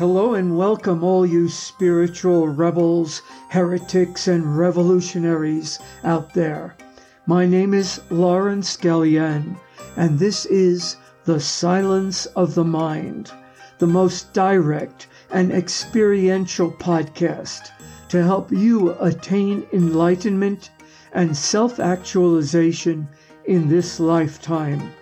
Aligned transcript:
Hello 0.00 0.32
and 0.32 0.56
welcome, 0.56 1.04
all 1.04 1.26
you 1.26 1.46
spiritual 1.50 2.48
rebels, 2.48 3.20
heretics, 3.50 4.28
and 4.28 4.56
revolutionaries 4.56 5.78
out 6.02 6.32
there. 6.32 6.74
My 7.26 7.44
name 7.44 7.74
is 7.74 8.00
Laurence 8.08 8.78
Galian, 8.78 9.56
and 9.96 10.18
this 10.18 10.46
is 10.46 10.96
The 11.26 11.38
Silence 11.38 12.24
of 12.24 12.54
the 12.54 12.64
Mind, 12.64 13.30
the 13.76 13.86
most 13.86 14.32
direct 14.32 15.06
and 15.30 15.52
experiential 15.52 16.72
podcast 16.72 17.68
to 18.08 18.22
help 18.22 18.50
you 18.50 18.96
attain 19.00 19.66
enlightenment 19.70 20.70
and 21.12 21.36
self 21.36 21.78
actualization 21.78 23.06
in 23.44 23.68
this 23.68 24.00
lifetime. 24.00 24.92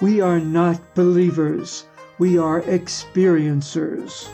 We 0.00 0.20
are 0.20 0.40
not 0.40 0.96
believers 0.96 1.84
we 2.22 2.38
are 2.38 2.62
experiencers. 2.62 4.28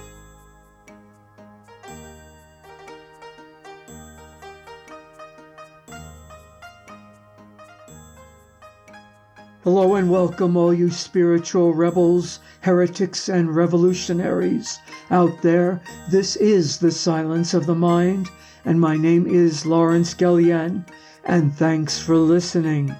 Hello 9.64 9.94
and 9.94 10.10
welcome, 10.10 10.54
all 10.54 10.74
you 10.74 10.90
spiritual 10.90 11.72
rebels, 11.72 12.40
heretics, 12.60 13.30
and 13.30 13.56
revolutionaries 13.56 14.78
out 15.10 15.40
there. 15.40 15.80
This 16.10 16.36
is 16.36 16.76
The 16.76 16.90
Silence 16.90 17.54
of 17.54 17.64
the 17.64 17.74
Mind, 17.74 18.28
and 18.66 18.78
my 18.78 18.98
name 18.98 19.26
is 19.26 19.64
Laurence 19.64 20.12
Galian, 20.12 20.84
and 21.24 21.56
thanks 21.56 21.98
for 21.98 22.18
listening. 22.18 22.94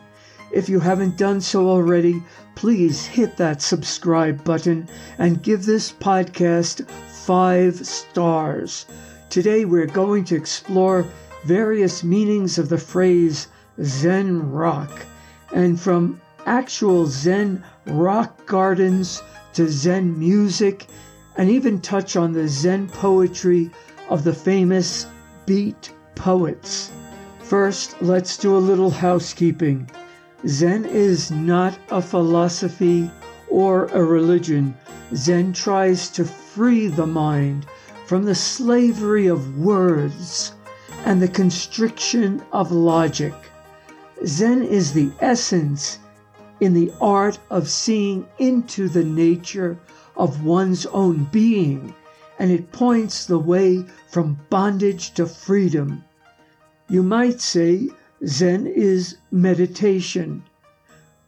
If 0.50 0.68
you 0.68 0.80
haven't 0.80 1.18
done 1.18 1.42
so 1.42 1.68
already, 1.68 2.22
please 2.54 3.04
hit 3.04 3.36
that 3.36 3.60
subscribe 3.60 4.42
button 4.44 4.88
and 5.18 5.42
give 5.42 5.66
this 5.66 5.92
podcast 5.92 6.88
five 6.88 7.86
stars. 7.86 8.86
Today 9.28 9.66
we're 9.66 9.86
going 9.86 10.24
to 10.24 10.36
explore 10.36 11.04
various 11.44 12.02
meanings 12.02 12.56
of 12.56 12.70
the 12.70 12.78
phrase 12.78 13.48
Zen 13.82 14.50
rock, 14.50 14.90
and 15.52 15.78
from 15.78 16.18
actual 16.46 17.06
Zen 17.06 17.62
rock 17.86 18.46
gardens 18.46 19.22
to 19.52 19.68
Zen 19.68 20.18
music, 20.18 20.86
and 21.36 21.50
even 21.50 21.80
touch 21.80 22.16
on 22.16 22.32
the 22.32 22.48
Zen 22.48 22.88
poetry 22.88 23.70
of 24.08 24.24
the 24.24 24.32
famous 24.32 25.06
beat 25.44 25.92
poets. 26.14 26.90
First, 27.40 28.00
let's 28.00 28.38
do 28.38 28.56
a 28.56 28.58
little 28.58 28.90
housekeeping. 28.90 29.90
Zen 30.46 30.84
is 30.84 31.32
not 31.32 31.76
a 31.90 32.00
philosophy 32.00 33.10
or 33.48 33.86
a 33.86 34.04
religion. 34.04 34.76
Zen 35.12 35.52
tries 35.52 36.08
to 36.10 36.24
free 36.24 36.86
the 36.86 37.06
mind 37.06 37.66
from 38.06 38.24
the 38.24 38.36
slavery 38.36 39.26
of 39.26 39.58
words 39.58 40.52
and 41.04 41.20
the 41.20 41.26
constriction 41.26 42.40
of 42.52 42.70
logic. 42.70 43.34
Zen 44.24 44.62
is 44.62 44.92
the 44.92 45.10
essence 45.20 45.98
in 46.60 46.72
the 46.72 46.92
art 47.00 47.40
of 47.50 47.68
seeing 47.68 48.24
into 48.38 48.88
the 48.88 49.04
nature 49.04 49.76
of 50.16 50.44
one's 50.44 50.86
own 50.86 51.24
being, 51.32 51.94
and 52.38 52.52
it 52.52 52.70
points 52.70 53.26
the 53.26 53.38
way 53.38 53.84
from 54.08 54.38
bondage 54.50 55.14
to 55.14 55.26
freedom. 55.26 56.04
You 56.88 57.02
might 57.02 57.40
say 57.40 57.90
Zen 58.26 58.66
is 58.66 59.18
meditation. 59.30 60.42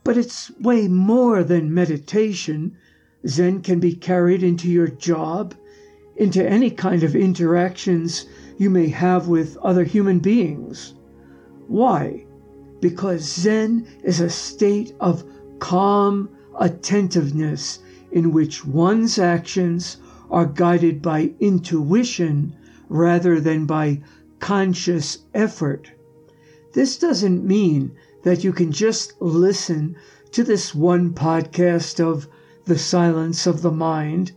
But 0.02 0.16
it's 0.16 0.50
way 0.58 0.88
more 0.88 1.44
than 1.44 1.72
meditation. 1.72 2.76
Zen 3.26 3.62
can 3.62 3.78
be 3.78 3.94
carried 3.94 4.42
into 4.42 4.68
your 4.68 4.88
job, 4.88 5.54
into 6.16 6.44
any 6.44 6.70
kind 6.70 7.02
of 7.02 7.14
interactions 7.14 8.26
you 8.58 8.70
may 8.70 8.88
have 8.88 9.28
with 9.28 9.56
other 9.58 9.84
human 9.84 10.18
beings. 10.18 10.94
Why? 11.68 12.26
Because 12.80 13.20
Zen 13.22 13.86
is 14.02 14.20
a 14.20 14.28
state 14.28 14.92
of 15.00 15.22
calm 15.60 16.28
attentiveness 16.58 17.78
in 18.10 18.32
which 18.32 18.66
one's 18.66 19.18
actions 19.18 19.98
are 20.30 20.46
guided 20.46 21.02
by 21.02 21.32
intuition 21.38 22.52
rather 22.88 23.38
than 23.38 23.66
by 23.66 24.00
conscious 24.40 25.18
effort. 25.34 25.92
This 26.72 26.96
doesn't 26.96 27.44
mean 27.44 27.92
that 28.22 28.44
you 28.44 28.52
can 28.52 28.70
just 28.70 29.20
listen 29.20 29.96
to 30.30 30.44
this 30.44 30.72
one 30.72 31.12
podcast 31.12 31.98
of 31.98 32.28
The 32.64 32.78
Silence 32.78 33.44
of 33.46 33.62
the 33.62 33.72
Mind 33.72 34.32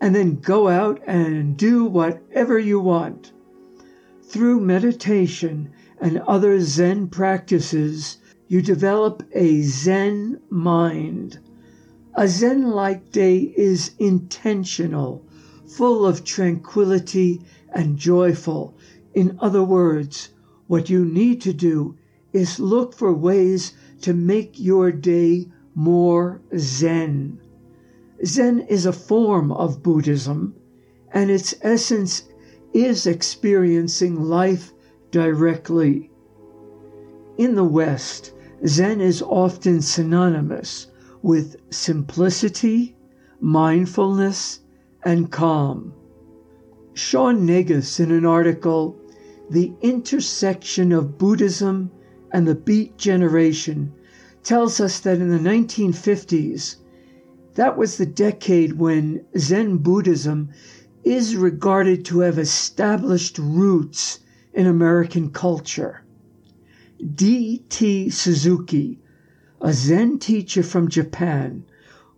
and 0.00 0.14
then 0.14 0.36
go 0.36 0.68
out 0.68 1.00
and 1.06 1.56
do 1.56 1.86
whatever 1.86 2.58
you 2.58 2.78
want. 2.78 3.32
Through 4.22 4.60
meditation 4.60 5.70
and 6.00 6.18
other 6.18 6.60
Zen 6.60 7.08
practices, 7.08 8.18
you 8.46 8.62
develop 8.62 9.24
a 9.32 9.62
Zen 9.62 10.40
mind. 10.50 11.40
A 12.14 12.28
Zen 12.28 12.70
like 12.70 13.10
day 13.10 13.52
is 13.56 13.92
intentional, 13.98 15.24
full 15.66 16.06
of 16.06 16.22
tranquility 16.24 17.40
and 17.72 17.96
joyful. 17.96 18.76
In 19.14 19.36
other 19.40 19.64
words, 19.64 20.28
what 20.66 20.88
you 20.90 21.04
need 21.04 21.40
to 21.42 21.52
do 21.52 21.96
is 22.32 22.58
look 22.58 22.94
for 22.94 23.12
ways 23.12 23.74
to 24.00 24.12
make 24.12 24.58
your 24.58 24.90
day 24.90 25.46
more 25.74 26.40
Zen. 26.56 27.40
Zen 28.24 28.60
is 28.60 28.86
a 28.86 28.92
form 28.92 29.52
of 29.52 29.82
Buddhism, 29.82 30.54
and 31.12 31.30
its 31.30 31.54
essence 31.62 32.24
is 32.72 33.06
experiencing 33.06 34.20
life 34.20 34.72
directly. 35.10 36.10
In 37.36 37.54
the 37.54 37.64
West, 37.64 38.32
Zen 38.66 39.00
is 39.00 39.22
often 39.22 39.80
synonymous 39.80 40.88
with 41.22 41.56
simplicity, 41.70 42.96
mindfulness, 43.40 44.60
and 45.04 45.30
calm. 45.30 45.92
Sean 46.94 47.44
Negus, 47.44 48.00
in 48.00 48.10
an 48.10 48.24
article 48.24 48.96
the 49.50 49.72
intersection 49.82 50.92
of 50.92 51.18
Buddhism 51.18 51.90
and 52.32 52.46
the 52.46 52.54
Beat 52.54 52.96
generation 52.96 53.92
tells 54.42 54.80
us 54.80 55.00
that 55.00 55.18
in 55.18 55.28
the 55.28 55.38
1950s, 55.38 56.76
that 57.54 57.76
was 57.78 57.96
the 57.96 58.06
decade 58.06 58.78
when 58.78 59.24
Zen 59.38 59.78
Buddhism 59.78 60.50
is 61.04 61.36
regarded 61.36 62.04
to 62.06 62.20
have 62.20 62.38
established 62.38 63.38
roots 63.38 64.20
in 64.52 64.66
American 64.66 65.30
culture. 65.30 66.04
D.T. 67.14 68.10
Suzuki, 68.10 68.98
a 69.60 69.72
Zen 69.72 70.18
teacher 70.18 70.62
from 70.62 70.88
Japan, 70.88 71.64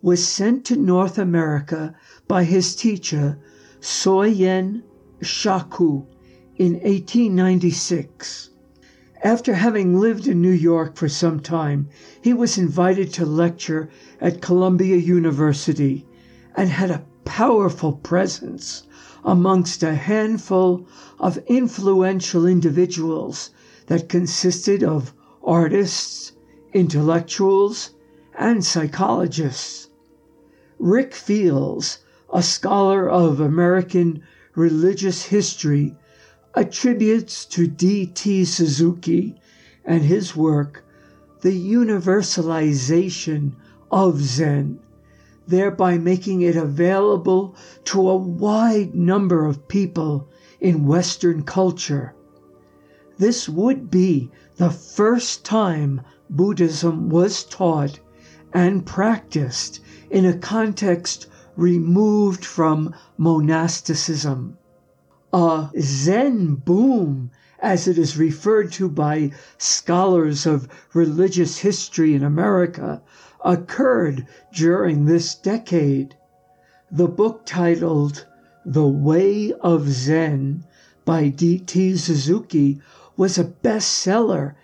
was 0.00 0.26
sent 0.26 0.64
to 0.66 0.76
North 0.76 1.18
America 1.18 1.94
by 2.28 2.44
his 2.44 2.76
teacher, 2.76 3.38
Soyen 3.80 4.82
Shaku, 5.20 6.06
in 6.58 6.72
1896. 6.74 8.48
After 9.22 9.54
having 9.54 10.00
lived 10.00 10.26
in 10.26 10.40
New 10.40 10.48
York 10.48 10.96
for 10.96 11.08
some 11.08 11.40
time, 11.40 11.88
he 12.22 12.32
was 12.32 12.56
invited 12.56 13.12
to 13.12 13.26
lecture 13.26 13.90
at 14.22 14.40
Columbia 14.40 14.96
University 14.96 16.06
and 16.54 16.70
had 16.70 16.90
a 16.90 17.04
powerful 17.26 17.92
presence 17.92 18.84
amongst 19.22 19.82
a 19.82 19.94
handful 19.94 20.86
of 21.20 21.36
influential 21.46 22.46
individuals 22.46 23.50
that 23.88 24.08
consisted 24.08 24.82
of 24.82 25.12
artists, 25.44 26.32
intellectuals, 26.72 27.90
and 28.38 28.64
psychologists. 28.64 29.90
Rick 30.78 31.12
Fields, 31.14 31.98
a 32.32 32.42
scholar 32.42 33.08
of 33.10 33.40
American 33.40 34.22
religious 34.54 35.26
history, 35.26 35.94
attributes 36.56 37.44
to 37.44 37.66
D.T. 37.66 38.46
Suzuki 38.46 39.38
and 39.84 40.02
his 40.02 40.34
work 40.34 40.82
the 41.42 41.52
universalization 41.52 43.52
of 43.90 44.22
Zen, 44.22 44.78
thereby 45.46 45.98
making 45.98 46.40
it 46.40 46.56
available 46.56 47.54
to 47.84 48.08
a 48.08 48.16
wide 48.16 48.94
number 48.94 49.44
of 49.44 49.68
people 49.68 50.30
in 50.58 50.86
Western 50.86 51.42
culture. 51.42 52.14
This 53.18 53.50
would 53.50 53.90
be 53.90 54.30
the 54.56 54.70
first 54.70 55.44
time 55.44 56.00
Buddhism 56.30 57.10
was 57.10 57.44
taught 57.44 58.00
and 58.54 58.86
practiced 58.86 59.80
in 60.10 60.24
a 60.24 60.38
context 60.38 61.26
removed 61.54 62.46
from 62.46 62.94
monasticism 63.18 64.56
a 65.32 65.68
Zen 65.80 66.54
boom, 66.54 67.32
as 67.58 67.88
it 67.88 67.98
is 67.98 68.16
referred 68.16 68.70
to 68.70 68.88
by 68.88 69.32
scholars 69.58 70.46
of 70.46 70.68
religious 70.94 71.58
history 71.58 72.14
in 72.14 72.22
America, 72.22 73.02
occurred 73.44 74.24
during 74.54 75.04
this 75.06 75.34
decade. 75.34 76.14
The 76.92 77.08
book 77.08 77.44
titled 77.44 78.24
The 78.64 78.86
Way 78.86 79.52
of 79.54 79.88
Zen 79.88 80.62
by 81.04 81.26
D.T. 81.30 81.96
Suzuki 81.96 82.80
was 83.16 83.36
a 83.36 83.46
bestseller 83.46 84.54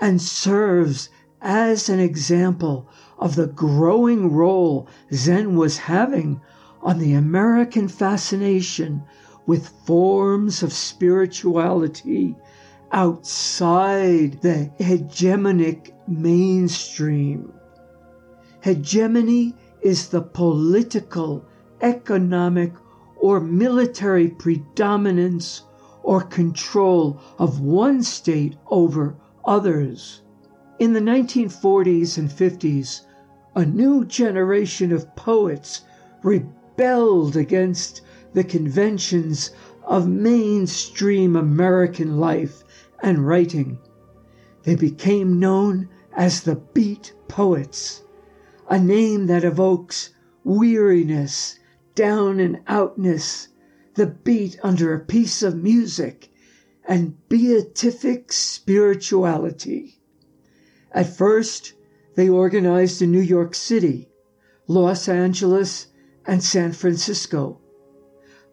and 0.00 0.20
serves 0.20 1.10
as 1.40 1.88
an 1.88 2.00
example 2.00 2.88
of 3.20 3.36
the 3.36 3.46
growing 3.46 4.32
role 4.32 4.88
Zen 5.14 5.54
was 5.54 5.78
having 5.78 6.40
on 6.82 6.98
the 6.98 7.12
American 7.14 7.86
fascination 7.86 9.04
with 9.48 9.66
forms 9.86 10.62
of 10.62 10.70
spirituality 10.74 12.36
outside 12.92 14.38
the 14.42 14.70
hegemonic 14.78 15.90
mainstream. 16.06 17.50
Hegemony 18.60 19.54
is 19.80 20.08
the 20.08 20.20
political, 20.20 21.46
economic, 21.80 22.74
or 23.16 23.40
military 23.40 24.28
predominance 24.28 25.62
or 26.02 26.20
control 26.20 27.18
of 27.38 27.60
one 27.60 28.02
state 28.02 28.54
over 28.66 29.16
others. 29.46 30.20
In 30.78 30.92
the 30.92 31.00
1940s 31.00 32.18
and 32.18 32.28
50s, 32.28 33.06
a 33.56 33.64
new 33.64 34.04
generation 34.04 34.92
of 34.92 35.16
poets 35.16 35.86
rebelled 36.22 37.34
against 37.34 38.02
the 38.34 38.44
conventions 38.44 39.50
of 39.84 40.08
mainstream 40.08 41.34
American 41.34 42.18
life 42.18 42.62
and 43.02 43.26
writing. 43.26 43.78
They 44.64 44.74
became 44.74 45.38
known 45.38 45.88
as 46.12 46.42
the 46.42 46.56
Beat 46.56 47.14
Poets, 47.28 48.02
a 48.68 48.78
name 48.78 49.26
that 49.26 49.44
evokes 49.44 50.10
weariness, 50.44 51.58
down 51.94 52.38
and 52.38 52.60
outness, 52.66 53.48
the 53.94 54.06
beat 54.06 54.58
under 54.62 54.94
a 54.94 55.00
piece 55.00 55.42
of 55.42 55.62
music, 55.62 56.30
and 56.86 57.16
beatific 57.28 58.32
spirituality. 58.32 60.00
At 60.92 61.16
first, 61.16 61.74
they 62.14 62.28
organized 62.28 63.02
in 63.02 63.10
New 63.10 63.20
York 63.20 63.54
City, 63.54 64.08
Los 64.66 65.08
Angeles, 65.08 65.88
and 66.26 66.42
San 66.42 66.72
Francisco. 66.72 67.60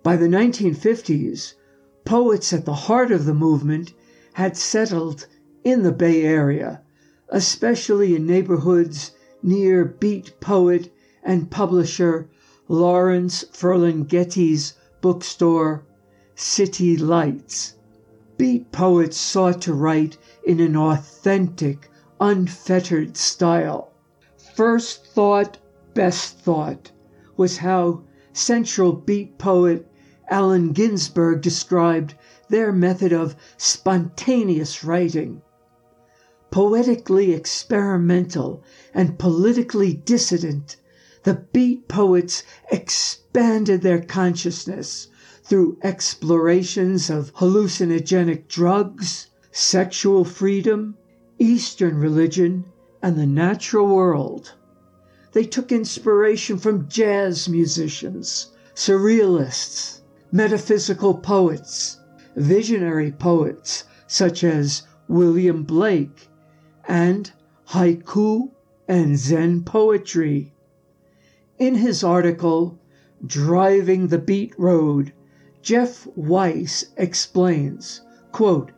By 0.05 0.17
the 0.17 0.27
1950s, 0.27 1.55
poets 2.05 2.53
at 2.53 2.65
the 2.65 2.75
heart 2.85 3.11
of 3.11 3.25
the 3.25 3.33
movement 3.33 3.91
had 4.33 4.55
settled 4.55 5.25
in 5.63 5.81
the 5.81 5.91
Bay 5.91 6.21
Area, 6.21 6.83
especially 7.29 8.15
in 8.15 8.27
neighborhoods 8.27 9.13
near 9.41 9.83
beat 9.83 10.39
poet 10.39 10.93
and 11.23 11.49
publisher 11.49 12.29
Lawrence 12.67 13.45
Ferlinghetti's 13.51 14.75
bookstore, 15.01 15.87
City 16.35 16.95
Lights. 16.95 17.73
Beat 18.37 18.71
poets 18.71 19.17
sought 19.17 19.59
to 19.63 19.73
write 19.73 20.19
in 20.43 20.59
an 20.59 20.77
authentic, 20.77 21.89
unfettered 22.21 23.17
style. 23.17 23.91
First 24.55 25.07
thought, 25.07 25.57
best 25.95 26.37
thought 26.37 26.91
was 27.37 27.57
how 27.57 28.03
Central 28.33 28.91
Beat 28.91 29.39
poet 29.39 29.89
Allen 30.29 30.71
Ginsberg 30.71 31.41
described 31.41 32.15
their 32.49 32.71
method 32.71 33.13
of 33.13 33.35
spontaneous 33.57 34.83
writing. 34.83 35.41
Poetically 36.51 37.33
experimental 37.33 38.63
and 38.93 39.19
politically 39.19 39.93
dissident, 39.93 40.77
the 41.23 41.45
beat 41.51 41.87
poets 41.87 42.43
expanded 42.71 43.81
their 43.81 44.01
consciousness 44.01 45.09
through 45.43 45.77
explorations 45.83 47.09
of 47.09 47.33
hallucinogenic 47.35 48.47
drugs, 48.47 49.27
sexual 49.51 50.23
freedom, 50.23 50.95
Eastern 51.37 51.97
religion, 51.97 52.65
and 53.01 53.17
the 53.17 53.27
natural 53.27 53.87
world. 53.87 54.53
They 55.33 55.43
took 55.43 55.71
inspiration 55.71 56.57
from 56.57 56.87
jazz 56.87 57.49
musicians, 57.49 58.53
surrealists, 58.73 60.01
metaphysical 60.35 61.13
poets, 61.13 62.01
visionary 62.35 63.09
poets 63.09 63.85
such 64.05 64.43
as 64.43 64.83
William 65.07 65.63
Blake, 65.63 66.27
and 66.89 67.31
haiku 67.69 68.51
and 68.85 69.17
Zen 69.17 69.63
poetry. 69.63 70.53
In 71.57 71.75
his 71.75 72.03
article, 72.03 72.77
Driving 73.25 74.09
the 74.09 74.17
Beat 74.17 74.53
Road, 74.59 75.13
Jeff 75.61 76.05
Weiss 76.17 76.83
explains, 76.97 78.01
quote, 78.33 78.73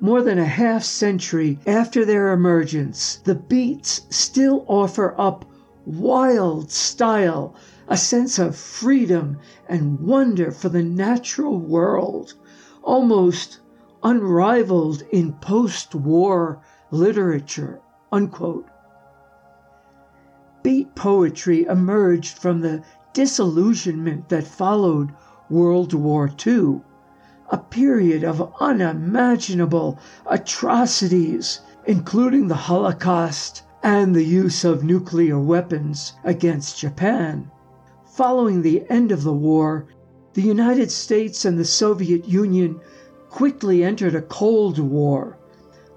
more 0.00 0.22
than 0.22 0.38
a 0.38 0.44
half 0.44 0.84
century 0.84 1.58
after 1.66 2.04
their 2.04 2.32
emergence, 2.32 3.16
the 3.24 3.34
beats 3.34 4.02
still 4.10 4.64
offer 4.68 5.20
up 5.20 5.44
wild 5.84 6.70
style, 6.70 7.56
a 7.92 7.96
sense 7.96 8.38
of 8.38 8.54
freedom 8.54 9.36
and 9.68 9.98
wonder 9.98 10.52
for 10.52 10.68
the 10.68 10.82
natural 10.82 11.58
world, 11.58 12.34
almost 12.84 13.58
unrivaled 14.04 15.02
in 15.10 15.32
post 15.32 15.92
war 15.92 16.60
literature. 16.92 17.80
Unquote. 18.12 18.68
Beat 20.62 20.94
poetry 20.94 21.64
emerged 21.64 22.38
from 22.38 22.60
the 22.60 22.80
disillusionment 23.12 24.28
that 24.28 24.46
followed 24.46 25.10
World 25.48 25.92
War 25.92 26.30
II, 26.46 26.82
a 27.50 27.58
period 27.58 28.22
of 28.22 28.52
unimaginable 28.60 29.98
atrocities, 30.26 31.60
including 31.86 32.46
the 32.46 32.54
Holocaust 32.54 33.64
and 33.82 34.14
the 34.14 34.22
use 34.24 34.62
of 34.62 34.84
nuclear 34.84 35.40
weapons 35.40 36.12
against 36.22 36.78
Japan. 36.78 37.50
Following 38.16 38.62
the 38.62 38.82
end 38.90 39.12
of 39.12 39.22
the 39.22 39.32
war, 39.32 39.86
the 40.34 40.42
United 40.42 40.90
States 40.90 41.44
and 41.44 41.56
the 41.56 41.64
Soviet 41.64 42.26
Union 42.26 42.80
quickly 43.28 43.84
entered 43.84 44.16
a 44.16 44.22
Cold 44.22 44.80
War, 44.80 45.38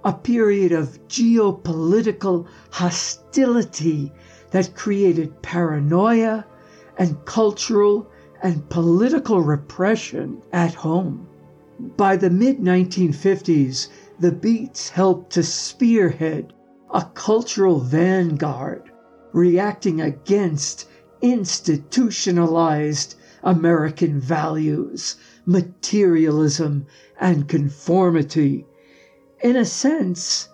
a 0.03 0.13
period 0.13 0.71
of 0.71 0.99
geopolitical 1.07 2.45
hostility 2.69 4.13
that 4.51 4.75
created 4.75 5.41
paranoia 5.41 6.45
and 6.99 7.25
cultural 7.25 8.07
and 8.43 8.69
political 8.69 9.41
repression 9.41 10.39
at 10.53 10.75
home. 10.75 11.27
By 11.97 12.15
the 12.15 12.29
mid 12.29 12.59
1950s, 12.59 13.87
the 14.19 14.31
Beats 14.31 14.89
helped 14.89 15.31
to 15.31 15.41
spearhead 15.41 16.53
a 16.93 17.05
cultural 17.15 17.79
vanguard 17.79 18.91
reacting 19.31 19.99
against 19.99 20.87
institutionalized 21.23 23.15
American 23.43 24.19
values, 24.19 25.15
materialism, 25.45 26.85
and 27.19 27.47
conformity. 27.47 28.65
In 29.41 29.55
a 29.55 29.63
sense, 29.65 30.49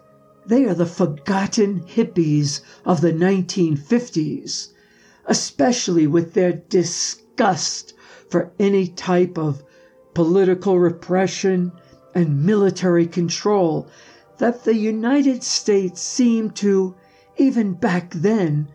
they 0.46 0.66
are 0.66 0.76
the 0.76 0.86
forgotten 0.86 1.82
hippies 1.82 2.62
of 2.86 3.02
the 3.02 3.12
1950s, 3.12 4.70
especially 5.26 6.06
with 6.06 6.34
their 6.34 6.54
disgust 6.54 7.94
for 8.30 8.52
any 8.60 8.88
type 8.88 9.38
of 9.40 9.64
political 10.14 10.78
repression 10.80 11.72
and 12.14 12.46
military 12.46 13.08
control 13.08 13.88
that 14.38 14.64
the 14.66 14.76
United 14.76 15.44
States 15.44 16.00
seemed 16.00 16.56
to, 16.56 16.96
even 17.38 17.74
back 17.74 18.12
then, 18.14 18.68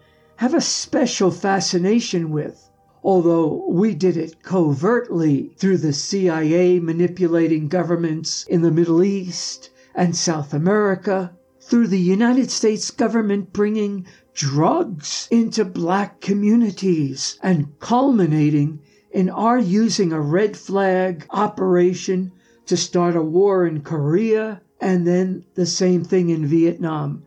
have 0.44 0.52
a 0.52 0.60
special 0.60 1.30
fascination 1.30 2.30
with, 2.30 2.68
although 3.02 3.64
we 3.66 3.94
did 3.94 4.14
it 4.14 4.42
covertly 4.42 5.50
through 5.56 5.78
the 5.78 5.90
CIA 5.90 6.78
manipulating 6.78 7.66
governments 7.66 8.44
in 8.46 8.60
the 8.60 8.70
Middle 8.70 9.02
East 9.02 9.70
and 9.94 10.14
South 10.14 10.52
America, 10.52 11.34
through 11.62 11.86
the 11.86 11.98
United 11.98 12.50
States 12.50 12.90
government 12.90 13.54
bringing 13.54 14.06
drugs 14.34 15.28
into 15.30 15.64
black 15.64 16.20
communities, 16.20 17.38
and 17.42 17.78
culminating 17.80 18.80
in 19.12 19.30
our 19.30 19.58
using 19.58 20.12
a 20.12 20.20
red 20.20 20.58
flag 20.58 21.26
operation 21.30 22.30
to 22.66 22.76
start 22.76 23.16
a 23.16 23.22
war 23.22 23.66
in 23.66 23.80
Korea 23.80 24.60
and 24.78 25.06
then 25.06 25.46
the 25.54 25.64
same 25.64 26.04
thing 26.04 26.28
in 26.28 26.44
Vietnam. 26.44 27.22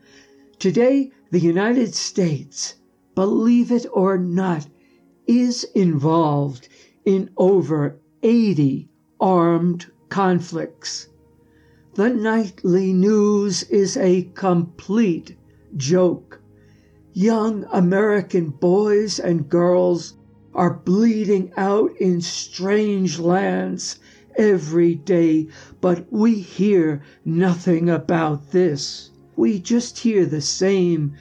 Today, 0.60 1.10
the 1.32 1.40
United 1.40 1.96
States, 1.96 2.76
believe 3.18 3.72
it 3.72 3.84
or 3.92 4.16
not, 4.16 4.68
is 5.26 5.64
involved 5.74 6.70
in 7.04 7.28
over 7.36 8.00
80 8.22 8.88
armed 9.20 9.88
conflicts. 10.08 11.08
The 11.96 12.10
nightly 12.10 12.94
news 12.94 13.64
is 13.64 13.98
a 13.98 14.30
complete 14.36 15.36
joke. 15.76 16.40
Young 17.12 17.66
American 17.72 18.52
boys 18.52 19.18
and 19.18 19.50
girls 19.50 20.14
are 20.54 20.76
bleeding 20.76 21.52
out 21.58 21.98
in 22.00 22.22
strange 22.22 23.18
lands 23.18 23.98
every 24.36 24.94
day, 24.94 25.48
but 25.82 26.06
we 26.12 26.36
hear 26.36 27.02
nothing 27.26 27.90
about 27.90 28.52
this. 28.52 29.10
We 29.36 29.58
just 29.58 29.98
hear 29.98 30.28
the 30.28 30.42
same 30.42 31.16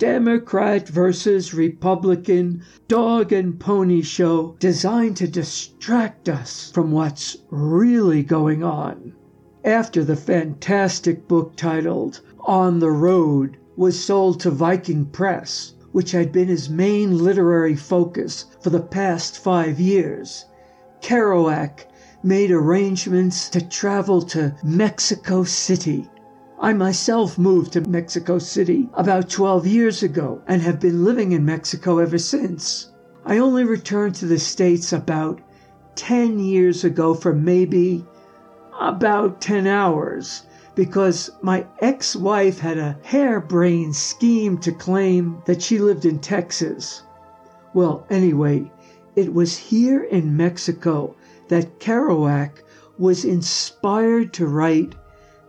Democrat 0.00 0.88
versus 0.88 1.52
Republican 1.52 2.62
dog 2.88 3.34
and 3.34 3.60
pony 3.60 4.00
show 4.00 4.56
designed 4.58 5.14
to 5.14 5.28
distract 5.28 6.26
us 6.26 6.70
from 6.72 6.90
what's 6.90 7.36
really 7.50 8.22
going 8.22 8.64
on. 8.64 9.12
After 9.62 10.02
the 10.02 10.16
fantastic 10.16 11.28
book 11.28 11.54
titled 11.54 12.22
On 12.46 12.78
the 12.78 12.90
Road 12.90 13.58
was 13.76 14.02
sold 14.02 14.40
to 14.40 14.50
Viking 14.50 15.04
Press, 15.04 15.74
which 15.92 16.12
had 16.12 16.32
been 16.32 16.48
his 16.48 16.70
main 16.70 17.18
literary 17.18 17.76
focus 17.76 18.46
for 18.62 18.70
the 18.70 18.80
past 18.80 19.36
five 19.36 19.78
years, 19.78 20.46
Kerouac 21.02 21.84
made 22.22 22.50
arrangements 22.50 23.50
to 23.50 23.60
travel 23.68 24.22
to 24.22 24.56
Mexico 24.64 25.44
City 25.44 26.08
I 26.62 26.74
myself 26.74 27.38
moved 27.38 27.72
to 27.72 27.88
Mexico 27.88 28.38
City 28.38 28.90
about 28.92 29.30
12 29.30 29.66
years 29.66 30.02
ago 30.02 30.42
and 30.46 30.60
have 30.60 30.78
been 30.78 31.06
living 31.06 31.32
in 31.32 31.42
Mexico 31.42 31.96
ever 31.96 32.18
since. 32.18 32.92
I 33.24 33.38
only 33.38 33.64
returned 33.64 34.14
to 34.16 34.26
the 34.26 34.38
States 34.38 34.92
about 34.92 35.40
10 35.94 36.38
years 36.38 36.84
ago 36.84 37.14
for 37.14 37.32
maybe 37.32 38.04
about 38.78 39.40
10 39.40 39.66
hours 39.66 40.42
because 40.74 41.30
my 41.40 41.64
ex 41.80 42.14
wife 42.14 42.58
had 42.58 42.76
a 42.76 42.98
harebrained 43.04 43.96
scheme 43.96 44.58
to 44.58 44.70
claim 44.70 45.38
that 45.46 45.62
she 45.62 45.78
lived 45.78 46.04
in 46.04 46.18
Texas. 46.18 47.04
Well, 47.72 48.04
anyway, 48.10 48.70
it 49.16 49.32
was 49.32 49.56
here 49.56 50.02
in 50.02 50.36
Mexico 50.36 51.16
that 51.48 51.80
Kerouac 51.80 52.62
was 52.98 53.24
inspired 53.24 54.34
to 54.34 54.46
write 54.46 54.94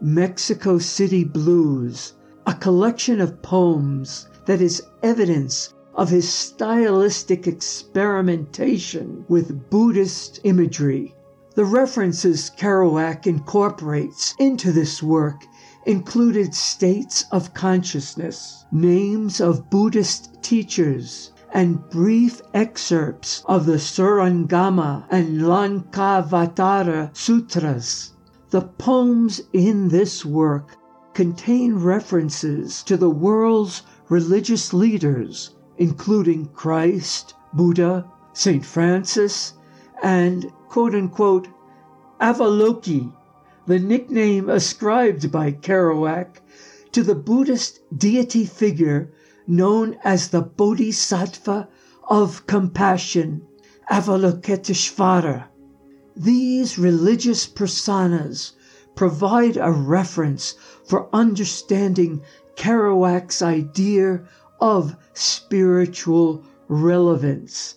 Mexico 0.04 0.80
City 0.80 1.24
Blues, 1.24 2.14
a 2.48 2.56
collection 2.56 3.22
of 3.22 3.40
poems 3.44 4.28
that 4.46 4.60
is 4.60 4.82
evidence 5.04 5.76
of 5.94 6.10
his 6.10 6.28
stylistic 6.28 7.46
experimentation 7.46 9.24
with 9.28 9.70
Buddhist 9.70 10.40
imagery. 10.44 11.14
The 11.54 11.66
references 11.66 12.50
Kerouac 12.58 13.28
incorporates 13.28 14.34
into 14.40 14.72
this 14.72 15.04
work 15.04 15.46
included 15.86 16.56
states 16.56 17.26
of 17.32 17.54
consciousness, 17.54 18.66
names 18.72 19.40
of 19.40 19.70
Buddhist 19.70 20.42
teachers, 20.42 21.32
and 21.54 21.88
brief 21.92 22.42
excerpts 22.56 23.44
of 23.46 23.68
the 23.68 23.78
Surangama 23.78 25.06
and 25.12 25.42
Lankavatara 25.42 27.16
Sutras. 27.16 28.14
The 28.52 28.64
poems 28.64 29.42
in 29.54 29.88
this 29.88 30.26
work 30.26 30.76
contain 31.14 31.76
references 31.78 32.84
to 32.84 32.98
the 32.98 33.10
world's 33.10 33.84
religious 34.10 34.74
leaders, 34.74 35.52
including 35.78 36.48
Christ, 36.48 37.34
Buddha, 37.54 38.12
St. 38.34 38.66
Francis, 38.66 39.54
and 40.04 40.52
quote 40.68 40.94
unquote 40.94 41.48
Avaloki, 42.20 43.14
the 43.68 43.80
nickname 43.80 44.50
ascribed 44.50 45.32
by 45.32 45.54
Kerouac 45.54 46.42
to 46.92 47.04
the 47.04 47.16
Buddhist 47.16 47.80
deity 47.98 48.44
figure 48.44 49.14
known 49.48 49.96
as 50.04 50.28
the 50.28 50.42
Bodhisattva 50.42 51.70
of 52.10 52.46
compassion, 52.48 53.44
Avalokiteshvara. 53.90 55.46
These 56.24 56.78
religious 56.78 57.48
personas 57.48 58.52
provide 58.94 59.58
a 59.58 59.72
reference 59.72 60.54
for 60.86 61.10
understanding 61.12 62.22
Kerouac's 62.56 63.42
idea 63.42 64.22
of 64.60 64.96
spiritual 65.16 66.44
relevance. 66.68 67.74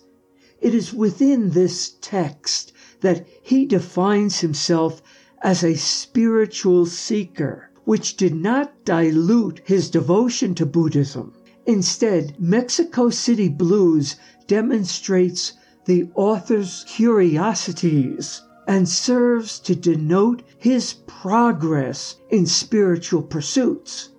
It 0.61 0.75
is 0.75 0.93
within 0.93 1.49
this 1.49 1.95
text 2.01 2.71
that 3.01 3.25
he 3.41 3.65
defines 3.65 4.41
himself 4.41 5.01
as 5.41 5.63
a 5.63 5.73
spiritual 5.73 6.85
seeker, 6.85 7.71
which 7.83 8.15
did 8.15 8.35
not 8.35 8.85
dilute 8.85 9.61
his 9.65 9.89
devotion 9.89 10.53
to 10.53 10.67
Buddhism. 10.67 11.33
Instead, 11.65 12.35
Mexico 12.39 13.09
City 13.09 13.49
Blues 13.49 14.17
demonstrates 14.45 15.53
the 15.85 16.09
author's 16.15 16.83
curiosities 16.87 18.41
and 18.67 18.89
serves 18.89 19.59
to 19.59 19.75
denote 19.75 20.41
his 20.57 20.93
progress 21.05 22.15
in 22.29 22.43
spiritual 22.47 23.21
pursuits. 23.21 24.09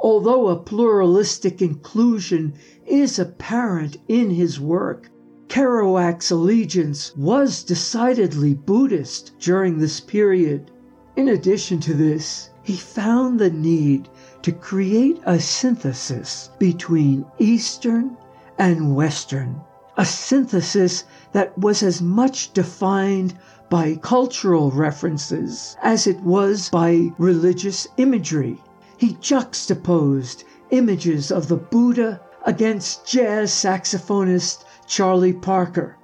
Although 0.00 0.48
a 0.48 0.56
pluralistic 0.56 1.60
inclusion 1.60 2.54
is 2.86 3.18
apparent 3.18 3.98
in 4.08 4.30
his 4.30 4.58
work, 4.58 5.10
Kerouac's 5.48 6.30
allegiance 6.30 7.14
was 7.14 7.62
decidedly 7.62 8.54
Buddhist 8.54 9.32
during 9.38 9.78
this 9.78 10.00
period. 10.00 10.70
In 11.14 11.28
addition 11.28 11.78
to 11.80 11.92
this, 11.92 12.48
he 12.62 12.76
found 12.76 13.38
the 13.38 13.50
need 13.50 14.08
to 14.40 14.50
create 14.50 15.20
a 15.26 15.38
synthesis 15.38 16.48
between 16.58 17.26
Eastern 17.38 18.16
and 18.58 18.96
Western 18.96 19.60
a 19.96 20.04
synthesis 20.04 21.04
that 21.32 21.56
was 21.58 21.82
as 21.82 22.02
much 22.02 22.52
defined 22.52 23.38
by 23.70 23.96
cultural 23.96 24.70
references 24.70 25.76
as 25.82 26.06
it 26.06 26.20
was 26.20 26.68
by 26.68 27.10
religious 27.18 27.86
imagery. 27.96 28.62
He 28.96 29.16
juxtaposed 29.20 30.44
images 30.70 31.30
of 31.30 31.48
the 31.48 31.56
Buddha 31.56 32.20
against 32.44 33.06
jazz 33.06 33.50
saxophonist 33.50 34.64
Charlie 34.86 35.32
Parker, 35.32 35.96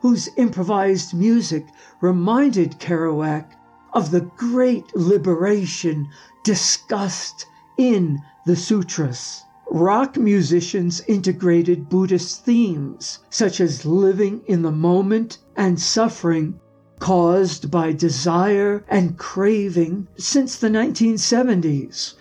whose 0.00 0.28
improvised 0.36 1.14
music 1.14 1.66
reminded 2.00 2.78
Kerouac 2.78 3.46
of 3.92 4.10
the 4.10 4.20
great 4.20 4.94
liberation 4.94 6.08
discussed 6.42 7.46
in 7.78 8.20
the 8.44 8.56
sutras. 8.56 9.45
Rock 9.68 10.16
musicians 10.16 11.02
integrated 11.08 11.88
Buddhist 11.88 12.44
themes, 12.44 13.18
such 13.30 13.60
as 13.60 13.84
living 13.84 14.42
in 14.46 14.62
the 14.62 14.70
moment 14.70 15.38
and 15.56 15.80
suffering 15.80 16.60
caused 16.98 17.70
by 17.70 17.92
desire 17.92 18.84
and 18.88 19.18
craving 19.18 20.06
since 20.16 20.56
the 20.56 20.68
1970s. 20.68 22.14